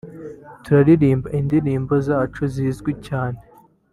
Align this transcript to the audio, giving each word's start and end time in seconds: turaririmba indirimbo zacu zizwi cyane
turaririmba 0.63 1.27
indirimbo 1.39 1.93
zacu 2.07 2.43
zizwi 2.53 2.91
cyane 3.07 3.39